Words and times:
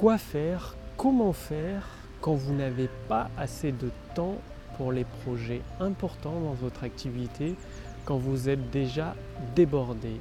Quoi 0.00 0.16
faire 0.16 0.76
Comment 0.96 1.34
faire 1.34 1.86
quand 2.22 2.32
vous 2.32 2.54
n'avez 2.54 2.88
pas 3.06 3.28
assez 3.36 3.70
de 3.70 3.90
temps 4.14 4.38
pour 4.78 4.92
les 4.92 5.04
projets 5.04 5.60
importants 5.78 6.40
dans 6.40 6.54
votre 6.54 6.84
activité, 6.84 7.54
quand 8.06 8.16
vous 8.16 8.48
êtes 8.48 8.70
déjà 8.70 9.14
débordé? 9.54 10.12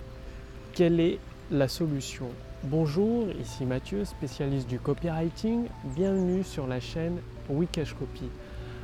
Quelle 0.74 1.00
est 1.00 1.18
la 1.50 1.70
solution? 1.70 2.26
Bonjour, 2.66 3.28
ici 3.42 3.64
Mathieu, 3.64 4.04
spécialiste 4.04 4.68
du 4.68 4.80
copywriting. 4.80 5.68
Bienvenue 5.96 6.44
sur 6.44 6.68
la 6.68 6.82
chaîne 6.82 7.20
Wikash 7.50 7.94
Copy. 7.94 8.26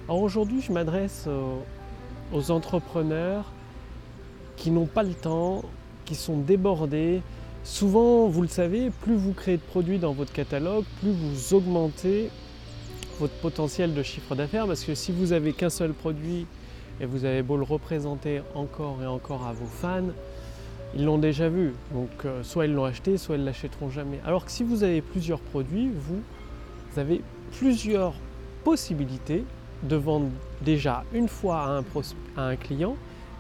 Alors 0.08 0.22
aujourd'hui, 0.22 0.62
je 0.62 0.72
m'adresse 0.72 1.28
aux 2.32 2.52
entrepreneurs 2.52 3.52
qui 4.56 4.72
n'ont 4.72 4.86
pas 4.86 5.04
le 5.04 5.14
temps, 5.14 5.64
qui 6.06 6.16
sont 6.16 6.38
débordés. 6.38 7.22
Souvent, 7.66 8.28
vous 8.28 8.44
le 8.44 8.48
savez, 8.48 8.92
plus 9.02 9.16
vous 9.16 9.34
créez 9.34 9.58
de 9.58 9.62
produits 9.62 9.98
dans 9.98 10.14
votre 10.14 10.32
catalogue, 10.32 10.84
plus 11.02 11.10
vous 11.10 11.56
augmentez 11.56 12.30
votre 13.20 13.34
potentiel 13.38 13.96
de 13.96 14.04
chiffre 14.04 14.36
d'affaires 14.36 14.68
parce 14.68 14.84
que 14.84 14.94
si 14.94 15.12
vous 15.12 15.34
avez 15.34 15.52
qu'un 15.52 15.72
seul 15.72 15.94
produit 15.94 16.46
et 17.02 17.08
vous 17.08 17.26
avez 17.26 17.42
beau 17.42 17.58
le 17.58 17.64
représenter 17.64 18.44
encore 18.54 19.00
et 19.02 19.08
encore 19.08 19.48
à 19.48 19.54
vos 19.54 19.66
fans, 19.66 20.12
ils 20.96 21.06
l'ont 21.06 21.18
déjà 21.18 21.50
vu. 21.50 21.74
Donc 21.92 22.12
euh, 22.26 22.44
soit 22.44 22.68
ils 22.68 22.74
l'ont 22.74 22.86
acheté, 22.86 23.18
soit 23.18 23.36
ils 23.36 23.42
ne 23.42 23.48
l'achèteront 23.48 23.90
jamais. 23.90 24.20
Alors 24.28 24.46
que 24.46 24.52
si 24.52 24.64
vous 24.64 24.84
avez 24.84 25.02
plusieurs 25.02 25.40
produits, 25.40 25.90
vous, 25.90 26.22
avez 26.98 27.22
plusieurs 27.58 28.14
possibilités 28.64 29.44
de 29.82 29.96
vendre 29.96 30.30
déjà 30.62 31.04
une 31.14 31.28
fois 31.28 31.64
à 31.64 31.70
un, 31.80 31.84
à 32.38 32.44
un 32.46 32.56
client 32.58 32.96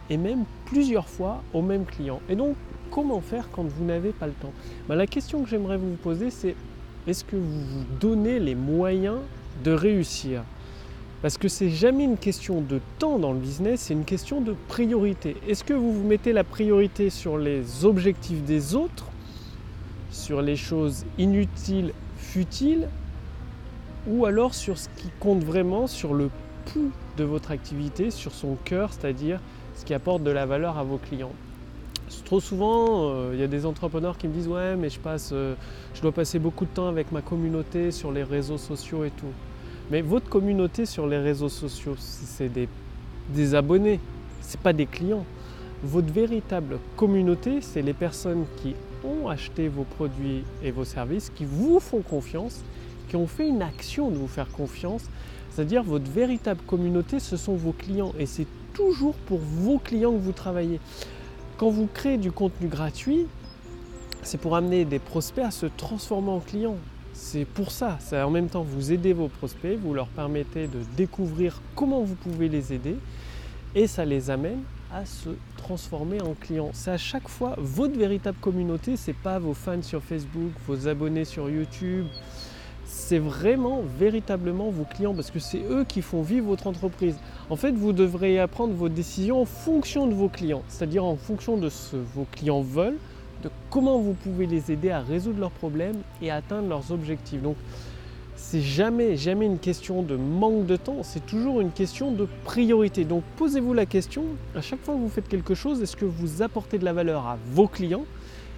et 0.10 0.18
même 0.18 0.46
plusieurs 0.66 1.08
fois 1.08 1.44
au 1.54 1.62
même 1.62 1.86
client. 1.86 2.22
Et 2.28 2.36
donc, 2.36 2.56
comment 2.92 3.22
faire 3.22 3.50
quand 3.52 3.64
vous 3.64 3.86
n'avez 3.86 4.12
pas 4.12 4.28
le 4.28 4.34
temps 4.34 4.54
ben, 4.88 4.96
La 4.96 5.08
question 5.08 5.44
que 5.44 5.50
j'aimerais 5.50 5.78
vous 5.78 5.96
poser, 5.96 6.32
c'est 6.32 6.56
est-ce 7.08 7.24
que 7.24 7.36
vous 7.36 7.62
vous 7.62 7.86
donnez 8.00 8.40
les 8.40 8.56
moyens 8.56 9.18
de 9.64 9.72
réussir? 9.72 10.44
Parce 11.22 11.38
que 11.38 11.48
c'est 11.48 11.70
jamais 11.70 12.04
une 12.04 12.18
question 12.18 12.62
de 12.62 12.80
temps 13.00 13.18
dans 13.20 13.32
le 13.32 13.40
business, 13.40 13.82
c'est 13.82 13.94
une 13.94 14.06
question 14.06 14.42
de 14.42 14.56
priorité. 14.68 15.38
Est-ce 15.48 15.64
que 15.64 15.74
vous 15.74 15.92
vous 15.94 16.08
mettez 16.08 16.34
la 16.34 16.44
priorité 16.44 17.10
sur 17.10 17.38
les 17.38 17.86
objectifs 17.86 18.44
des 18.44 18.76
autres, 18.76 19.06
sur 20.12 20.42
les 20.42 20.56
choses 20.56 21.06
inutiles, 21.18 21.94
futiles, 22.18 22.88
ou 24.08 24.26
alors 24.26 24.54
sur 24.54 24.78
ce 24.78 24.88
qui 24.98 25.10
compte 25.20 25.44
vraiment, 25.44 25.88
sur 25.88 26.14
le 26.14 26.30
pouls 26.66 26.92
de 27.18 27.24
votre 27.24 27.52
activité, 27.52 28.12
sur 28.12 28.32
son 28.32 28.56
cœur, 28.64 28.94
c'est-à-dire 28.94 29.40
ce 29.76 29.86
qui 29.86 29.94
apporte 29.94 30.24
de 30.24 30.32
la 30.32 30.46
valeur 30.46 30.78
à 30.78 30.84
vos 30.84 30.98
clients? 30.98 31.34
Trop 32.26 32.40
souvent, 32.40 33.10
euh, 33.10 33.32
il 33.34 33.40
y 33.40 33.44
a 33.44 33.48
des 33.48 33.66
entrepreneurs 33.66 34.18
qui 34.18 34.28
me 34.28 34.34
disent 34.34 34.48
ouais 34.48 34.76
mais 34.76 34.90
je 34.90 35.00
passe, 35.00 35.32
euh, 35.34 35.56
je 35.94 36.02
dois 36.02 36.12
passer 36.12 36.38
beaucoup 36.40 36.66
de 36.66 36.70
temps 36.70 36.88
avec 36.88 37.12
ma 37.12 37.22
communauté 37.22 37.92
sur 37.92 38.12
les 38.12 38.24
réseaux 38.24 38.58
sociaux 38.58 39.04
et 39.04 39.12
tout. 39.12 39.34
Mais 39.92 40.02
votre 40.02 40.30
communauté 40.30 40.86
sur 40.86 41.08
les 41.08 41.18
réseaux 41.18 41.50
sociaux, 41.50 41.96
c'est 41.98 42.50
des, 42.50 42.68
des 43.30 43.56
abonnés, 43.56 44.00
c'est 44.42 44.60
pas 44.60 44.74
des 44.74 44.86
clients. 44.86 45.26
Votre 45.84 46.12
véritable 46.12 46.80
communauté, 46.96 47.62
c'est 47.62 47.82
les 47.82 47.94
personnes 47.94 48.46
qui 48.58 48.76
ont 49.04 49.28
acheté 49.28 49.68
vos 49.68 49.84
produits 49.84 50.44
et 50.64 50.72
vos 50.72 50.86
services, 50.86 51.32
qui 51.36 51.46
vous 51.46 51.80
font 51.80 52.02
confiance, 52.02 52.64
qui 53.10 53.16
ont 53.16 53.28
fait 53.28 53.48
une 53.48 53.62
action 53.62 54.10
de 54.10 54.16
vous 54.16 54.28
faire 54.28 54.50
confiance. 54.50 55.04
C'est-à-dire 55.52 55.84
votre 55.84 56.10
véritable 56.10 56.62
communauté, 56.66 57.20
ce 57.20 57.38
sont 57.38 57.56
vos 57.56 57.72
clients 57.72 58.14
et 58.18 58.26
c'est 58.26 58.48
toujours 58.74 59.16
pour 59.28 59.40
vos 59.40 59.78
clients 59.78 60.12
que 60.12 60.20
vous 60.20 60.32
travaillez. 60.32 60.80
Quand 61.58 61.70
vous 61.70 61.88
créez 61.88 62.18
du 62.18 62.34
contenu 62.34 62.68
gratuit, 62.68 63.28
c'est 64.24 64.38
pour 64.38 64.58
amener 64.58 64.84
des 64.84 65.00
prospects 65.00 65.46
à 65.46 65.52
se 65.52 65.66
transformer 65.66 66.32
en 66.32 66.42
clients. 66.42 66.76
C'est 67.14 67.46
pour 67.46 67.72
ça. 67.72 67.98
En 68.12 68.30
même 68.30 68.50
temps, 68.50 68.64
vous 68.64 68.92
aidez 68.92 69.14
vos 69.14 69.30
prospects, 69.30 69.80
vous 69.80 69.94
leur 69.94 70.08
permettez 70.08 70.68
de 70.68 70.80
découvrir 70.98 71.62
comment 71.74 72.02
vous 72.02 72.16
pouvez 72.16 72.50
les 72.50 72.74
aider 72.74 72.98
et 73.74 73.88
ça 73.88 74.04
les 74.04 74.30
amène 74.30 74.64
à 74.92 75.06
se 75.06 75.30
transformer 75.56 76.22
en 76.22 76.34
clients. 76.34 76.72
C'est 76.74 76.92
à 76.92 76.98
chaque 76.98 77.30
fois 77.30 77.56
votre 77.58 77.98
véritable 77.98 78.38
communauté, 78.42 78.98
c'est 78.98 79.14
pas 79.16 79.40
vos 79.40 79.54
fans 79.54 79.82
sur 79.82 80.04
Facebook, 80.04 80.52
vos 80.68 80.90
abonnés 80.90 81.24
sur 81.24 81.50
YouTube, 81.50 82.06
c'est 82.86 83.20
vraiment 83.20 83.82
véritablement 84.00 84.70
vos 84.70 84.84
clients 84.84 85.14
parce 85.14 85.32
que 85.32 85.40
c'est 85.40 85.62
eux 85.70 85.86
qui 85.88 86.02
font 86.02 86.22
vivre 86.22 86.48
votre 86.48 86.68
entreprise. 86.68 87.16
En 87.50 87.56
fait, 87.56 87.72
vous 87.72 87.94
devrez 87.94 88.40
apprendre 88.40 88.74
vos 88.74 88.90
décisions 88.90 89.42
en 89.42 89.46
fonction 89.46 90.08
de 90.08 90.14
vos 90.14 90.30
clients, 90.30 90.64
c'est-à-dire 90.68 91.04
en 91.04 91.16
fonction 91.16 91.58
de 91.58 91.70
ce 91.70 91.92
que 91.92 91.98
vos 92.16 92.26
clients 92.32 92.62
veulent, 92.62 92.98
de 93.44 93.50
comment 93.70 94.00
vous 94.00 94.14
pouvez 94.14 94.46
les 94.46 94.72
aider 94.72 94.92
à 94.92 95.02
résoudre 95.02 95.40
leurs 95.40 95.52
problèmes 95.52 95.98
et 96.22 96.32
à 96.32 96.36
atteindre 96.36 96.70
leurs 96.70 96.92
objectifs. 96.92 97.42
Donc, 97.42 97.58
c'est 98.36 98.62
jamais, 98.62 99.18
jamais 99.18 99.46
une 99.46 99.60
question 99.60 100.04
de 100.04 100.16
manque 100.16 100.66
de 100.66 100.76
temps, 100.76 101.04
c'est 101.04 101.26
toujours 101.26 101.62
une 101.62 101.72
question 101.72 102.12
de 102.12 102.28
priorité. 102.44 103.04
Donc, 103.04 103.24
posez-vous 103.38 103.74
la 103.74 103.86
question, 103.86 104.24
à 104.56 104.62
chaque 104.62 104.82
fois 104.82 104.94
que 104.94 105.00
vous 105.00 105.10
faites 105.10 105.28
quelque 105.28 105.56
chose, 105.56 105.82
est-ce 105.82 105.96
que 105.96 106.06
vous 106.06 106.42
apportez 106.42 106.78
de 106.78 106.86
la 106.86 106.94
valeur 106.94 107.26
à 107.26 107.38
vos 107.52 107.68
clients 107.68 108.06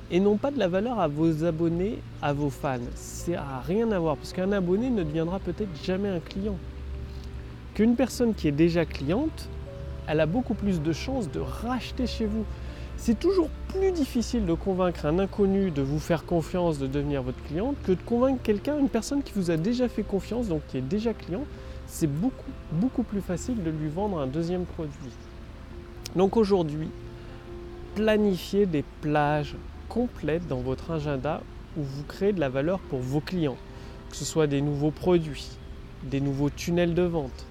et 0.09 0.19
non 0.19 0.37
pas 0.37 0.51
de 0.51 0.59
la 0.59 0.67
valeur 0.67 0.99
à 0.99 1.07
vos 1.07 1.43
abonnés, 1.43 1.99
à 2.21 2.33
vos 2.33 2.49
fans. 2.49 2.79
Ça 2.95 3.31
n'a 3.31 3.61
rien 3.65 3.91
à 3.91 3.99
voir 3.99 4.15
parce 4.17 4.33
qu'un 4.33 4.51
abonné 4.51 4.89
ne 4.89 5.03
deviendra 5.03 5.39
peut-être 5.39 5.83
jamais 5.83 6.09
un 6.09 6.19
client. 6.19 6.55
Qu'une 7.73 7.95
personne 7.95 8.33
qui 8.33 8.47
est 8.47 8.53
déjà 8.53 8.85
cliente, 8.85 9.49
elle 10.07 10.21
a 10.21 10.25
beaucoup 10.25 10.53
plus 10.53 10.81
de 10.81 10.93
chances 10.93 11.29
de 11.29 11.39
racheter 11.39 12.07
chez 12.07 12.25
vous. 12.25 12.45
C'est 12.95 13.19
toujours 13.19 13.49
plus 13.67 13.91
difficile 13.91 14.45
de 14.45 14.53
convaincre 14.53 15.05
un 15.05 15.19
inconnu 15.19 15.69
de 15.69 15.83
vous 15.83 15.99
faire 15.99 16.25
confiance, 16.25 16.79
de 16.79 16.87
devenir 16.87 17.21
votre 17.21 17.43
cliente, 17.43 17.75
que 17.83 17.91
de 17.91 18.01
convaincre 18.03 18.41
quelqu'un, 18.41 18.79
une 18.79 18.89
personne 18.89 19.21
qui 19.21 19.33
vous 19.35 19.51
a 19.51 19.57
déjà 19.57 19.87
fait 19.87 20.03
confiance, 20.03 20.47
donc 20.47 20.61
qui 20.67 20.77
est 20.77 20.81
déjà 20.81 21.13
client. 21.13 21.43
C'est 21.85 22.07
beaucoup, 22.07 22.49
beaucoup 22.71 23.03
plus 23.03 23.21
facile 23.21 23.61
de 23.61 23.69
lui 23.69 23.89
vendre 23.89 24.17
un 24.19 24.25
deuxième 24.25 24.65
produit. 24.65 25.11
Donc 26.15 26.37
aujourd'hui, 26.37 26.89
planifiez 27.95 28.65
des 28.65 28.83
plages 29.01 29.55
complète 29.97 30.47
dans 30.47 30.59
votre 30.59 30.91
agenda 30.91 31.41
où 31.75 31.81
vous 31.81 32.03
créez 32.03 32.31
de 32.31 32.39
la 32.39 32.49
valeur 32.49 32.77
pour 32.77 32.99
vos 32.99 33.19
clients, 33.19 33.57
que 34.11 34.15
ce 34.15 34.25
soit 34.25 34.45
des 34.45 34.61
nouveaux 34.61 34.91
produits, 34.91 35.47
des 36.03 36.21
nouveaux 36.21 36.51
tunnels 36.51 36.93
de 36.93 37.01
vente, 37.01 37.47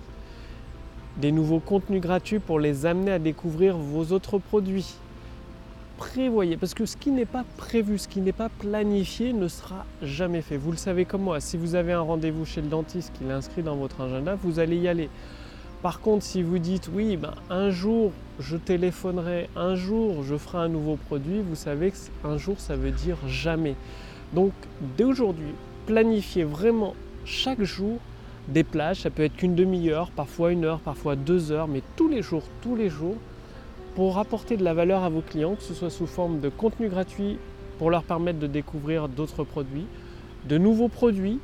des 1.17 1.33
nouveaux 1.33 1.59
contenus 1.59 2.01
gratuits 2.01 2.39
pour 2.39 2.61
les 2.61 2.87
amener 2.87 3.11
à 3.11 3.19
découvrir 3.19 3.77
vos 3.77 4.12
autres 4.12 4.39
produits. 4.39 4.95
Prévoyez, 5.97 6.56
parce 6.56 6.73
que 6.73 6.87
ce 6.87 6.97
qui 6.97 7.11
n'est 7.11 7.25
pas 7.25 7.45
prévu, 7.56 7.99
ce 7.99 8.06
qui 8.06 8.21
n'est 8.21 8.31
pas 8.31 8.49
planifié 8.49 9.33
ne 9.33 9.49
sera 9.49 9.85
jamais 10.01 10.41
fait. 10.41 10.56
Vous 10.56 10.71
le 10.71 10.77
savez 10.77 11.05
comme 11.05 11.23
moi, 11.23 11.41
si 11.41 11.56
vous 11.56 11.75
avez 11.75 11.95
un 11.95 12.01
rendez-vous 12.01 12.45
chez 12.45 12.62
le 12.62 12.69
dentiste 12.69 13.12
qui 13.19 13.25
est 13.25 13.33
inscrit 13.33 13.65
dans 13.65 13.75
votre 13.75 14.03
agenda, 14.03 14.37
vous 14.41 14.61
allez 14.61 14.77
y 14.77 14.87
aller. 14.87 15.11
Par 15.87 16.01
contre, 16.01 16.25
si 16.25 16.43
vous 16.43 16.59
dites 16.59 16.91
oui, 16.93 17.17
ben, 17.17 17.35
un 17.49 17.71
jour 17.71 18.11
je 18.41 18.57
téléphonerai, 18.57 19.49
un 19.55 19.77
jour 19.77 20.25
je 20.25 20.37
ferai 20.37 20.59
un 20.59 20.69
nouveau 20.69 20.97
produit, 20.97 21.39
vous 21.39 21.55
savez 21.55 21.93
qu'un 21.93 22.37
jour 22.39 22.59
ça 22.59 22.75
veut 22.75 22.91
dire 22.91 23.17
jamais. 23.29 23.77
Donc 24.33 24.51
dès 24.97 25.05
aujourd'hui, 25.05 25.55
planifiez 25.87 26.43
vraiment 26.43 26.95
chaque 27.25 27.63
jour 27.63 28.01
des 28.49 28.65
plages, 28.65 29.03
ça 29.03 29.11
peut 29.11 29.23
être 29.23 29.37
qu'une 29.37 29.55
demi-heure, 29.55 30.11
parfois 30.11 30.51
une 30.51 30.65
heure, 30.65 30.81
parfois 30.81 31.15
deux 31.15 31.53
heures, 31.53 31.69
mais 31.69 31.83
tous 31.95 32.09
les 32.09 32.21
jours, 32.21 32.43
tous 32.63 32.75
les 32.75 32.89
jours, 32.89 33.15
pour 33.95 34.19
apporter 34.19 34.57
de 34.57 34.65
la 34.65 34.75
valeur 34.75 35.05
à 35.05 35.09
vos 35.09 35.21
clients, 35.21 35.55
que 35.55 35.63
ce 35.63 35.73
soit 35.73 35.91
sous 35.91 36.09
forme 36.09 36.41
de 36.41 36.49
contenu 36.49 36.89
gratuit 36.89 37.39
pour 37.79 37.93
leur 37.93 38.03
permettre 38.03 38.41
de 38.41 38.49
découvrir 38.49 39.09
d'autres 39.09 39.45
produits, 39.45 39.87
de 40.49 40.59
nouveaux 40.59 40.89
produits, 40.89 41.39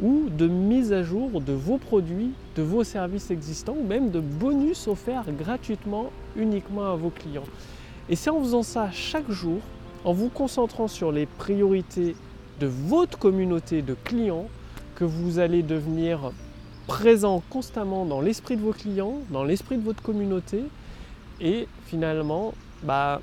ou 0.00 0.28
de 0.28 0.46
mise 0.46 0.92
à 0.92 1.02
jour 1.02 1.40
de 1.40 1.52
vos 1.52 1.78
produits, 1.78 2.30
de 2.56 2.62
vos 2.62 2.84
services 2.84 3.30
existants 3.30 3.76
ou 3.78 3.86
même 3.86 4.10
de 4.10 4.20
bonus 4.20 4.86
offerts 4.86 5.32
gratuitement 5.32 6.10
uniquement 6.36 6.92
à 6.92 6.96
vos 6.96 7.10
clients. 7.10 7.44
Et 8.08 8.16
c'est 8.16 8.30
en 8.30 8.40
faisant 8.40 8.62
ça 8.62 8.90
chaque 8.92 9.30
jour, 9.30 9.60
en 10.04 10.12
vous 10.12 10.28
concentrant 10.28 10.88
sur 10.88 11.12
les 11.12 11.26
priorités 11.26 12.14
de 12.60 12.66
votre 12.66 13.18
communauté 13.18 13.82
de 13.82 13.94
clients, 14.04 14.46
que 14.94 15.04
vous 15.04 15.38
allez 15.38 15.62
devenir 15.62 16.32
présent 16.86 17.42
constamment 17.50 18.06
dans 18.06 18.20
l'esprit 18.20 18.56
de 18.56 18.62
vos 18.62 18.72
clients, 18.72 19.18
dans 19.30 19.44
l'esprit 19.44 19.76
de 19.76 19.84
votre 19.84 20.02
communauté, 20.02 20.64
et 21.40 21.68
finalement, 21.86 22.54
bah, 22.82 23.20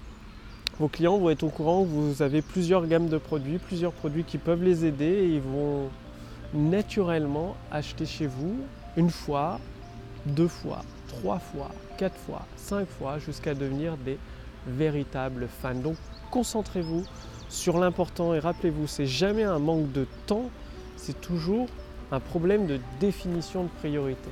vos 0.79 0.87
clients 0.87 1.17
vont 1.17 1.29
être 1.29 1.43
au 1.43 1.49
courant 1.49 1.83
que 1.83 1.89
vous 1.89 2.21
avez 2.21 2.41
plusieurs 2.41 2.85
gammes 2.87 3.07
de 3.07 3.17
produits, 3.17 3.57
plusieurs 3.57 3.91
produits 3.91 4.23
qui 4.23 4.37
peuvent 4.37 4.63
les 4.63 4.85
aider 4.85 5.05
et 5.05 5.27
ils 5.35 5.41
vont 5.41 5.89
naturellement 6.55 7.55
acheter 7.71 8.05
chez 8.05 8.27
vous 8.27 8.55
une 8.97 9.09
fois, 9.09 9.59
deux 10.25 10.47
fois, 10.47 10.81
trois 11.07 11.39
fois, 11.39 11.69
quatre 11.97 12.17
fois, 12.17 12.45
cinq 12.55 12.87
fois, 12.87 13.19
jusqu'à 13.19 13.53
devenir 13.53 13.97
des 13.97 14.17
véritables 14.67 15.47
fans. 15.61 15.75
Donc 15.75 15.95
concentrez-vous 16.31 17.03
sur 17.49 17.77
l'important 17.77 18.33
et 18.33 18.39
rappelez-vous, 18.39 18.87
c'est 18.87 19.05
jamais 19.05 19.43
un 19.43 19.59
manque 19.59 19.91
de 19.91 20.07
temps, 20.25 20.49
c'est 20.97 21.19
toujours 21.21 21.67
un 22.11 22.19
problème 22.19 22.67
de 22.67 22.79
définition 22.99 23.63
de 23.63 23.69
priorité. 23.79 24.29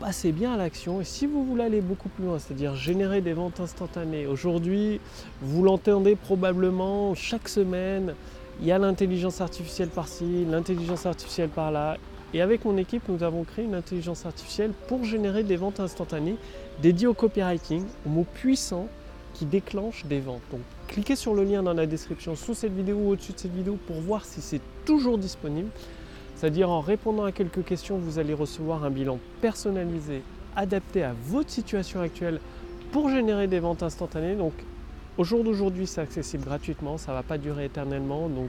Passez 0.00 0.32
bien 0.32 0.54
à 0.54 0.56
l'action 0.56 1.00
et 1.00 1.04
si 1.04 1.26
vous 1.26 1.44
voulez 1.44 1.64
aller 1.64 1.80
beaucoup 1.80 2.08
plus 2.08 2.24
loin, 2.24 2.38
c'est-à-dire 2.38 2.74
générer 2.74 3.20
des 3.20 3.34
ventes 3.34 3.60
instantanées, 3.60 4.26
aujourd'hui, 4.26 5.00
vous 5.40 5.62
l'entendez 5.62 6.16
probablement 6.16 7.14
chaque 7.14 7.48
semaine, 7.48 8.14
il 8.62 8.68
y 8.68 8.72
a 8.72 8.78
l'intelligence 8.78 9.40
artificielle 9.40 9.88
par-ci, 9.88 10.46
l'intelligence 10.48 11.04
artificielle 11.04 11.48
par-là. 11.48 11.96
Et 12.32 12.40
avec 12.40 12.64
mon 12.64 12.76
équipe, 12.76 13.02
nous 13.08 13.24
avons 13.24 13.42
créé 13.42 13.64
une 13.64 13.74
intelligence 13.74 14.24
artificielle 14.24 14.70
pour 14.86 15.04
générer 15.04 15.42
des 15.42 15.56
ventes 15.56 15.80
instantanées 15.80 16.36
dédiées 16.80 17.08
au 17.08 17.12
copywriting, 17.12 17.84
aux 18.06 18.08
mots 18.08 18.26
puissants 18.34 18.86
qui 19.34 19.46
déclenchent 19.46 20.06
des 20.06 20.20
ventes. 20.20 20.42
Donc 20.52 20.60
cliquez 20.86 21.16
sur 21.16 21.34
le 21.34 21.42
lien 21.42 21.64
dans 21.64 21.72
la 21.72 21.86
description 21.86 22.36
sous 22.36 22.54
cette 22.54 22.72
vidéo 22.72 22.98
ou 22.98 23.10
au-dessus 23.10 23.32
de 23.32 23.38
cette 23.38 23.52
vidéo 23.52 23.76
pour 23.84 23.96
voir 23.96 24.24
si 24.24 24.40
c'est 24.40 24.60
toujours 24.84 25.18
disponible. 25.18 25.68
C'est-à-dire 26.36 26.70
en 26.70 26.80
répondant 26.80 27.24
à 27.24 27.32
quelques 27.32 27.64
questions, 27.64 27.98
vous 27.98 28.20
allez 28.20 28.34
recevoir 28.34 28.84
un 28.84 28.90
bilan 28.90 29.18
personnalisé, 29.40 30.22
adapté 30.54 31.02
à 31.02 31.14
votre 31.24 31.50
situation 31.50 32.00
actuelle 32.00 32.38
pour 32.92 33.10
générer 33.10 33.48
des 33.48 33.58
ventes 33.58 33.82
instantanées. 33.82 34.36
Au 35.18 35.24
jour 35.24 35.44
d'aujourd'hui, 35.44 35.86
c'est 35.86 36.00
accessible 36.00 36.44
gratuitement, 36.44 36.96
ça 36.96 37.12
ne 37.12 37.16
va 37.16 37.22
pas 37.22 37.38
durer 37.38 37.66
éternellement. 37.66 38.28
Donc 38.28 38.48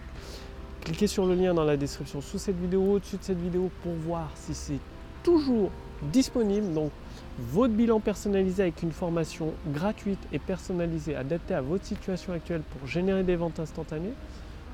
cliquez 0.81 1.07
sur 1.07 1.25
le 1.25 1.36
lien 1.36 1.54
dans 1.54 1.65
la 1.65 1.77
description 1.77 2.21
sous 2.21 2.38
cette 2.38 2.60
vidéo 2.60 2.94
au-dessus 2.94 3.18
de 3.18 3.24
cette 3.24 3.42
vidéo 3.42 3.69
pour 3.81 3.94
voir 3.94 4.30
si 4.36 4.54
c'est 4.54 4.80
toujours 5.24 5.71
disponible. 6.12 6.74
Donc 6.74 6.92
votre 7.39 7.74
bilan 7.74 8.00
personnalisé 8.00 8.63
avec 8.63 8.81
une 8.83 8.92
formation 8.92 9.54
gratuite 9.74 10.19
et 10.31 10.39
personnalisée 10.39 11.15
adaptée 11.15 11.54
à 11.54 11.62
votre 11.62 11.86
situation 11.86 12.33
actuelle 12.33 12.62
pour 12.62 12.88
générer 12.88 13.24
des 13.24 13.36
ventes 13.36 13.60
instantanées. 13.60 14.13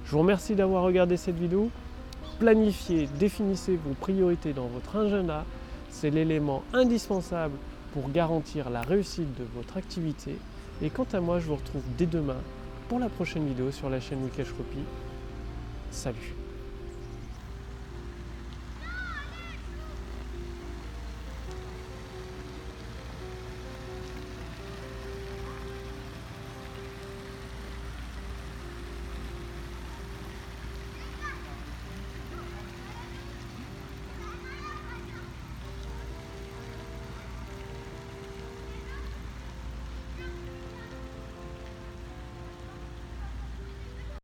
Je 0.06 0.12
vous 0.12 0.20
remercie 0.20 0.56
d'avoir 0.56 0.84
regardé 0.84 1.18
cette 1.18 1.38
vidéo. 1.38 1.70
Planifiez, 2.40 3.08
définissez 3.20 3.76
vos 3.76 3.94
priorités 3.94 4.54
dans 4.54 4.68
votre 4.68 4.96
agenda. 4.96 5.46
C'est 5.90 6.10
l'élément 6.10 6.64
indispensable 6.74 7.56
pour 7.94 8.10
garantir 8.12 8.70
la 8.70 8.82
réussite 8.82 9.38
de 9.40 9.46
votre 9.56 9.78
activité. 9.78 10.36
Et 10.81 10.90
quant 10.90 11.08
à 11.12 11.20
moi, 11.20 11.40
je 11.40 11.46
vous 11.48 11.56
retrouve 11.56 11.84
dès 11.98 12.06
demain 12.06 12.38
pour 12.88 13.00
la 13.00 13.10
prochaine 13.10 13.46
vidéo 13.46 13.72
sur 13.72 13.90
la 13.90 14.00
chaîne 14.00 14.24
Wikash 14.24 14.54
Copy. 14.54 14.80
Salut 15.92 16.36